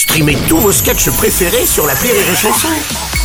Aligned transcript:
Streamez 0.00 0.38
tous 0.48 0.56
vos 0.56 0.72
sketchs 0.72 1.10
préférés 1.10 1.66
sur 1.66 1.86
la 1.86 1.92
Rire 1.92 2.14
et 2.14 2.34
Chanson. 2.34 2.68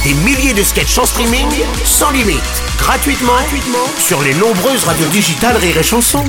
Des 0.03 0.13
milliers 0.13 0.53
de 0.53 0.61
sketchs 0.61 0.97
en 0.97 1.05
streaming, 1.05 1.47
sans 1.85 2.11
limite, 2.11 2.41
gratuitement, 2.77 3.31
gratuitement 3.31 3.87
sur 3.97 4.21
les 4.21 4.33
nombreuses 4.33 4.83
radios 4.83 5.07
digitales 5.07 5.55
Rire 5.55 5.77
et 5.77 5.83
Chanson. 5.83 6.25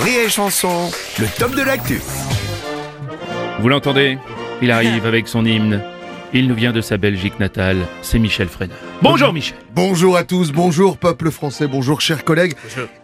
Rire 0.00 0.22
et 0.26 0.28
Chanson, 0.28 0.90
le 1.20 1.28
top 1.38 1.54
de 1.54 1.62
l'actu. 1.62 2.00
Vous 3.60 3.68
l'entendez? 3.68 4.18
Il 4.60 4.72
arrive 4.72 5.06
avec 5.06 5.28
son 5.28 5.44
hymne. 5.44 5.80
Il 6.32 6.48
nous 6.48 6.56
vient 6.56 6.72
de 6.72 6.80
sa 6.80 6.96
Belgique 6.96 7.38
natale, 7.38 7.86
c'est 8.02 8.18
Michel 8.18 8.48
Frenard. 8.48 8.89
Bonjour 9.02 9.32
Michel 9.32 9.56
Bonjour 9.72 10.16
à 10.16 10.24
tous, 10.24 10.50
bonjour 10.50 10.98
peuple 10.98 11.30
français, 11.30 11.68
bonjour 11.68 12.00
chers 12.00 12.24
collègues. 12.24 12.54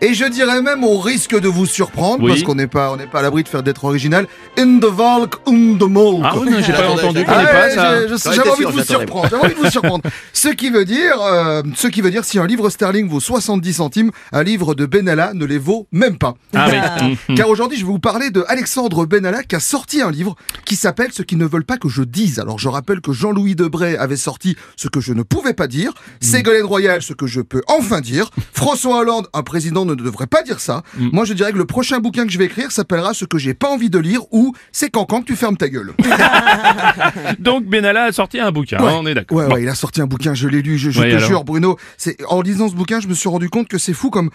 Et 0.00 0.14
je 0.14 0.24
dirais 0.26 0.60
même 0.60 0.82
au 0.84 0.98
risque 0.98 1.38
de 1.38 1.48
vous 1.48 1.64
surprendre, 1.64 2.24
Oui. 2.24 2.30
parce 2.32 2.42
qu'on 2.42 2.56
n'est 2.56 2.66
pas, 2.66 2.92
on 2.92 2.96
n'est 2.96 3.06
pas 3.06 3.20
à 3.20 3.22
l'abri 3.22 3.44
de 3.44 3.48
faire 3.48 3.62
d'être 3.62 3.84
original. 3.84 4.26
In 4.58 4.78
the 4.80 4.84
Valk, 4.84 5.36
in 5.46 5.76
the 5.78 5.88
Molk. 5.88 6.22
Ah 6.24 6.34
oui, 6.36 6.50
j'ai 6.66 6.72
pas 6.72 6.88
entendu, 6.90 7.20
Ah 7.26 7.38
ouais, 7.38 8.08
J'avais 8.34 8.50
envie 8.50 8.64
de 8.66 8.70
vous 8.72 8.82
surprendre. 8.82 9.28
J'avais 9.30 9.44
envie 9.44 9.54
de 9.54 9.60
vous 9.60 9.70
surprendre. 9.70 10.02
Ce 10.32 10.48
qui 10.48 10.70
veut 10.70 10.84
dire, 10.84 11.20
euh, 11.22 11.62
ce 11.76 11.86
qui 11.86 12.00
veut 12.02 12.10
dire, 12.10 12.24
si 12.24 12.38
un 12.40 12.46
livre 12.46 12.68
sterling 12.68 13.08
vaut 13.08 13.20
70 13.20 13.72
centimes, 13.72 14.10
un 14.32 14.42
livre 14.42 14.74
de 14.74 14.86
Benalla 14.86 15.32
ne 15.34 15.44
les 15.46 15.58
vaut 15.58 15.86
même 15.92 16.18
pas. 16.18 16.34
Ah 16.54 16.66
oui. 16.68 17.06
Mhm. 17.28 17.36
Car 17.36 17.48
aujourd'hui, 17.48 17.78
je 17.78 17.84
vais 17.86 17.90
vous 17.92 17.98
parler 18.00 18.30
de 18.30 18.44
Alexandre 18.48 19.06
Benalla 19.06 19.42
qui 19.44 19.54
a 19.54 19.60
sorti 19.60 20.02
un 20.02 20.10
livre 20.10 20.34
qui 20.64 20.74
s'appelle 20.76 21.12
Ce 21.12 21.22
qu'ils 21.22 21.38
ne 21.38 21.46
veulent 21.46 21.64
pas 21.64 21.78
que 21.78 21.88
je 21.88 22.02
dise. 22.02 22.38
Alors, 22.40 22.58
je 22.58 22.68
rappelle 22.68 23.00
que 23.00 23.12
Jean-Louis 23.12 23.54
Debray 23.54 23.96
avait 23.96 24.16
sorti 24.16 24.56
Ce 24.76 24.88
que 24.88 25.00
je 25.00 25.12
ne 25.12 25.22
pouvais 25.22 25.54
pas 25.54 25.68
dire, 25.68 25.85
Ségolène 26.20 26.64
Royal, 26.64 27.02
Ce 27.02 27.12
que 27.12 27.26
je 27.26 27.40
peux 27.40 27.62
enfin 27.68 28.00
dire, 28.00 28.30
François 28.52 28.98
Hollande, 29.00 29.28
un 29.32 29.42
président 29.42 29.84
ne 29.84 29.94
devrait 29.94 30.26
pas 30.26 30.42
dire 30.42 30.60
ça. 30.60 30.82
Moi, 30.98 31.24
je 31.24 31.32
dirais 31.32 31.52
que 31.52 31.58
le 31.58 31.64
prochain 31.66 31.98
bouquin 31.98 32.24
que 32.26 32.32
je 32.32 32.38
vais 32.38 32.46
écrire 32.46 32.70
s'appellera 32.72 33.14
Ce 33.14 33.24
que 33.24 33.38
j'ai 33.38 33.54
pas 33.54 33.68
envie 33.68 33.90
de 33.90 33.98
lire 33.98 34.20
ou 34.32 34.54
C'est 34.72 34.90
quand 34.90 35.04
quand 35.04 35.20
que 35.22 35.26
tu 35.26 35.36
fermes 35.36 35.56
ta 35.56 35.68
gueule. 35.68 35.92
Donc 37.38 37.64
Benalla 37.66 38.04
a 38.04 38.12
sorti 38.12 38.40
un 38.40 38.50
bouquin, 38.52 38.78
Ouais. 38.82 38.92
on 38.94 39.06
est 39.06 39.14
d'accord. 39.14 39.38
Ouais, 39.38 39.46
Bon. 39.48 39.54
ouais, 39.54 39.62
il 39.62 39.68
a 39.68 39.74
sorti 39.74 40.00
un 40.00 40.06
bouquin, 40.06 40.34
je 40.34 40.48
l'ai 40.48 40.62
lu, 40.62 40.78
je, 40.78 40.90
je 40.90 41.00
Ouais, 41.00 41.10
te 41.10 41.16
alors 41.16 41.28
jure, 41.28 41.44
Bruno. 41.44 41.76
C'est 41.96 42.16
en 42.28 42.40
lisant 42.42 42.68
ce 42.68 42.74
bouquin, 42.74 43.00
je 43.00 43.08
me 43.08 43.14
suis 43.14 43.28
rendu 43.28 43.48
compte 43.48 43.68
que 43.68 43.78
c'est 43.78 43.92
fou 43.94 44.10
comme 44.10 44.30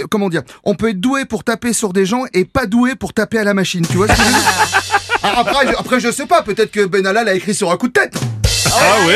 euh, 0.00 0.04
comment 0.10 0.28
dire. 0.28 0.42
On 0.64 0.74
peut 0.74 0.90
être 0.90 1.00
doué 1.00 1.24
pour 1.24 1.44
taper 1.44 1.72
sur 1.72 1.92
des 1.92 2.06
gens 2.06 2.24
et 2.32 2.44
pas 2.44 2.66
doué 2.66 2.94
pour 2.94 3.12
taper 3.12 3.38
à 3.38 3.44
la 3.44 3.54
machine. 3.54 3.86
Tu 3.86 3.96
vois 3.96 4.08
ce 4.08 4.12
que 4.12 4.18
je 4.18 4.24
veux 4.24 4.32
dire? 4.32 4.40
Ah, 5.26 5.40
après, 5.40 5.66
je, 5.66 5.72
après, 5.74 6.00
je 6.00 6.10
sais 6.12 6.26
pas. 6.26 6.42
Peut-être 6.42 6.70
que 6.70 6.84
Benalla 6.84 7.24
l'a 7.24 7.32
écrit 7.34 7.54
sur 7.54 7.70
un 7.72 7.78
coup 7.78 7.88
de 7.88 7.94
tête. 7.94 8.12
Ah 8.66 9.06
ouais 9.06 9.14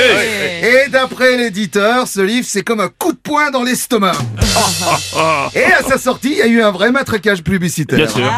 Et 0.62 0.88
d'après 0.91 1.36
l'éditeur, 1.36 2.06
ce 2.08 2.20
livre, 2.20 2.46
c'est 2.48 2.62
comme 2.62 2.80
un 2.80 2.88
coup 2.88 3.12
de 3.12 3.18
poing 3.18 3.50
dans 3.50 3.62
l'estomac. 3.62 4.12
et 5.55 5.64
à 5.64 5.82
sa 5.82 5.98
sortie, 5.98 6.30
il 6.32 6.38
y 6.38 6.42
a 6.42 6.46
eu 6.46 6.62
un 6.62 6.70
vrai 6.70 6.90
matraquage 6.90 7.42
publicitaire. 7.42 7.98
Bien 7.98 8.08
sûr. 8.08 8.32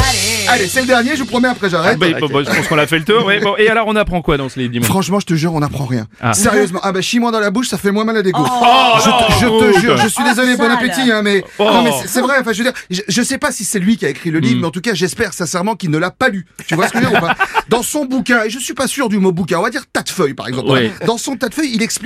Allez, 0.49 0.67
c'est 0.67 0.81
le 0.83 0.87
dernier. 0.87 1.13
Je 1.15 1.21
vous 1.21 1.27
promets. 1.27 1.49
Après, 1.49 1.67
Ah, 1.67 1.71
j'arrête. 1.71 1.99
bah, 1.99 2.07
bon, 2.21 2.29
bon, 2.29 2.45
je 2.45 2.51
pense 2.55 2.67
qu'on 2.69 2.79
a 2.79 2.87
fait 2.87 2.99
le 2.99 3.05
tour. 3.05 3.25
ouais, 3.25 3.41
bon. 3.41 3.55
Et 3.59 3.69
alors 3.69 3.87
on 3.89 3.97
apprend 3.97 4.23
quoi 4.23 4.37
dans 4.37 4.49
ce 4.49 4.59
livre 4.59 4.73
dis-moi 4.73 4.87
Franchement, 4.87 5.21
je 5.21 5.27
te 5.27 5.35
jure, 5.35 5.55
on 5.55 5.61
n'apprend 5.61 5.85
rien. 5.87 6.07
Ah. 6.21 6.33
Sérieusement. 6.35 6.81
Ah 6.83 6.93
bah, 6.93 7.01
chie-moi 7.01 7.31
dans 7.31 7.41
la 7.41 7.51
bouche, 7.51 7.69
ça 7.69 7.79
fait 7.79 7.91
moins 7.91 8.05
mal 8.05 8.17
à 8.17 8.23
dégoût. 8.23 8.45
Oh, 8.45 8.99
je, 8.99 9.05
te- 9.05 9.41
je 9.41 9.47
non, 9.47 9.61
te 9.61 9.79
jure, 9.81 9.97
je 9.97 10.09
suis 10.09 10.25
désolé, 10.25 10.57
bon 10.57 10.71
appétit, 10.71 11.11
hein, 11.11 11.23
mais, 11.23 11.45
Oh. 11.59 11.65
non, 11.65 11.83
mais 11.83 11.91
c'est- 12.03 12.09
c'est 12.09 12.21
vrai, 12.21 12.37
enfin, 12.41 12.53
je 12.53 12.59
veux 12.63 12.71
dire, 12.71 12.81
je, 12.91 13.01
je 13.07 13.23
sais 13.23 13.39
pas 13.39 13.53
si 13.53 13.65
c'est 13.65 13.79
lui 13.79 13.97
qui 13.97 14.07
a 14.07 14.09
écrit 14.09 14.31
le 14.31 14.39
livre, 14.39 14.57
Mm. 14.57 14.61
mais 14.61 14.67
en 14.67 14.71
tout 14.71 14.81
cas, 14.81 14.95
j'espère 14.95 15.33
sincèrement 15.33 15.75
qu'il 15.77 15.91
ne 15.91 15.99
l'a 15.99 16.11
pas 16.11 16.29
lu. 16.29 16.47
Tu 16.67 16.75
vois 16.75 16.89
ce 16.89 16.93
que 16.93 16.99
je 16.99 17.05
veux 17.05 17.11
dire 17.11 17.19
ou 17.23 17.27
pas? 17.27 17.35
Dans 17.69 17.83
son 17.83 18.05
bouquin, 18.05 18.45
et 18.45 18.51
je 18.51 18.59
suis 18.59 18.75
pas 18.75 18.87
sûr 18.87 19.09
du 19.09 19.19
mot 19.19 19.33
bouquin, 19.33 19.59
on 19.59 19.63
va 19.63 19.71
dire 19.71 19.85
tas 19.93 20.03
de 20.03 20.09
feuilles, 20.09 20.35
par 20.35 20.49
exemple. 20.49 20.71
Ouais. 20.71 20.91
Dans 21.07 21.19
son 21.19 21.37
tas 21.37 21.49
de 21.49 21.55
feuilles, 21.55 21.73
il 21.75 21.83
explique 21.83 22.00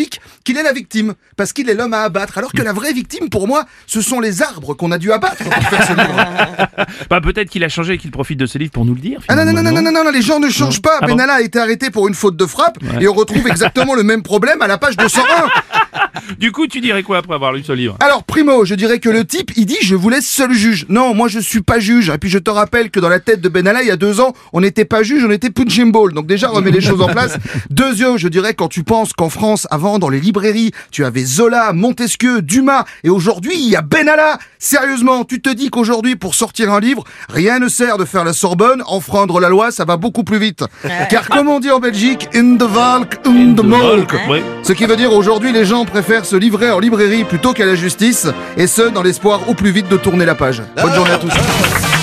qu'il 0.45 0.57
est 0.59 0.63
la 0.63 0.73
victime, 0.73 1.15
parce 1.37 1.53
qu'il 1.53 1.69
est 1.69 1.75
l'homme 1.75 1.95
à 1.95 2.03
abattre, 2.03 2.39
alors 2.39 2.53
que 2.53 2.63
la 2.63 2.73
vraie 2.73 2.93
victime, 2.93 3.29
pour 3.31 3.47
moi, 3.49 3.65
ce 3.87 4.01
sont 4.01 4.21
les 4.21 4.43
arbres 4.43 4.75
qu'on 4.75 4.91
a 4.93 4.99
dû 4.99 5.13
abattre 5.13 5.37
pour 5.45 5.53
faire 5.55 5.87
ce 5.87 5.93
livre. 5.93 6.15
Bah, 7.11 7.21
Peut-être 7.21 7.49
qu'il 7.51 7.65
a 7.65 7.69
changé 7.69 7.95
et 7.95 7.99
qu'il 7.99 8.11
profite 8.11 8.39
de 8.39 8.47
ce 8.47 8.59
livre 8.59 8.71
pour 8.73 8.85
nous 8.85 8.95
le 8.95 9.01
dire. 9.01 9.21
Ah 9.29 9.35
non, 9.37 9.45
non, 9.45 9.53
non, 9.53 9.63
non, 9.63 9.83
non, 9.83 9.91
non, 9.93 10.05
non, 10.05 10.11
les 10.11 10.23
gens 10.23 10.39
ne 10.41 10.49
changent 10.51 10.83
pas. 10.83 10.99
Ah 11.01 11.07
bon 11.07 11.13
Benalla 11.15 11.35
a 11.35 11.41
été 11.41 11.59
arrêté 11.59 11.91
pour 11.91 12.09
une 12.09 12.15
faute 12.15 12.37
de 12.37 12.47
frappe, 12.47 12.79
Ouais. 12.83 13.05
et 13.05 13.09
on 13.09 13.15
retrouve 13.15 13.47
exactement 13.49 13.95
le 13.95 14.03
même 14.03 14.23
problème 14.23 14.61
à 14.63 14.67
la 14.67 14.79
page 14.79 14.97
201. 14.97 15.23
Du 16.39 16.53
coup, 16.53 16.67
tu 16.67 16.81
dirais 16.81 17.03
quoi 17.03 17.19
après 17.19 17.35
avoir 17.35 17.53
lu 17.53 17.63
ce 17.63 17.73
livre? 17.73 17.97
Alors 18.01 18.25
primo, 18.25 18.65
je 18.65 18.75
dirais 18.75 18.99
que 18.99 19.09
le 19.11 19.25
type, 19.25 19.51
il 19.57 19.67
dit 19.67 19.77
je 19.83 19.95
vous 19.95 20.09
laisse 20.09 20.27
seul 20.27 20.53
juge. 20.53 20.87
Non, 20.89 21.13
moi 21.15 21.29
je 21.29 21.39
suis 21.39 21.61
pas 21.61 21.79
juge. 21.81 22.09
Et 22.09 22.19
puis 22.19 22.31
je 22.31 22.39
te 22.39 22.51
rappelle 22.51 22.91
que 22.91 22.99
dans 23.01 23.09
la 23.09 23.21
tête 23.21 23.41
de 23.41 23.49
Benalla, 23.49 23.83
il 23.83 23.89
y 23.89 23.91
a 23.91 23.97
deux 23.97 24.21
ans, 24.21 24.33
on 24.53 24.61
n'était 24.61 24.85
pas 24.85 25.03
juge, 25.03 25.25
on 25.25 25.31
était 25.31 25.51
punching 25.51 25.93
ball. 25.93 26.13
Donc 26.13 26.27
déjà, 26.27 26.49
remets 26.49 26.71
les 26.71 26.81
choses 26.81 27.03
en 27.03 27.09
place. 27.09 27.37
Deuxième, 27.71 28.17
je 28.17 28.29
dirais 28.29 28.55
quand 28.55 28.69
tu 28.69 28.85
penses 28.85 29.13
qu'en 29.13 29.29
France, 29.29 29.67
avant, 29.71 29.84
dans 29.85 30.09
les 30.09 30.21
librairies, 30.21 30.73
tu 30.91 31.05
avais 31.05 31.25
Zola, 31.25 31.73
Montesquieu, 31.73 32.43
Dumas, 32.43 32.85
et 33.03 33.11
aujourd'hui, 33.11 33.53
il 33.55 33.69
y 33.69 33.77
a 33.77 33.83
Benalla. 33.83 34.39
Sérieusement, 34.59 35.25
tu 35.25 35.41
te 35.41 35.51
dis 35.51 35.69
qu'aujourd'hui, 35.69 36.17
pour 36.17 36.35
sortir 36.35 36.73
un 36.73 36.81
livre, 36.81 37.05
rien 37.29 37.59
ne 37.59 37.69
sert 37.69 37.99
de 37.99 38.05
faire 38.05 38.25
la 38.25 38.33
Sorbonne, 38.33 38.83
enfreindre 38.87 39.41
la 39.41 39.49
loi, 39.49 39.71
ça 39.71 39.85
va 39.85 39.97
beaucoup 39.97 40.25
plus 40.25 40.39
vite. 40.39 40.65
Car 41.11 41.29
comme 41.29 41.49
on 41.49 41.61
dit 41.61 41.71
en 41.71 41.81
Belgique, 41.81 42.29
in 42.35 42.57
the 42.57 42.63
Valk, 42.63 43.21
in 43.27 43.55
the 43.55 43.63
Molk. 43.63 44.15
Ce 44.63 44.73
qui 44.73 44.87
veut 44.87 44.97
dire 44.97 45.13
aujourd'hui 45.13 45.53
les 45.53 45.65
gens 45.65 45.85
préfèrent 45.85 46.25
se 46.25 46.37
livrer 46.37 46.71
en 46.71 46.79
librairie 46.79 47.25
plutôt 47.25 47.53
qu'à 47.53 47.67
la 47.67 47.75
justice, 47.75 48.27
et 48.57 48.67
ce 48.67 48.83
dans 48.83 49.03
l'espoir 49.03 49.49
au 49.49 49.55
plus 49.55 49.71
vite 49.71 49.89
de 49.89 49.97
tourner 49.97 50.25
la 50.25 50.35
page. 50.35 50.63
Bonne 50.81 50.95
journée 50.95 51.13
à 51.13 51.19
tous. 51.19 51.94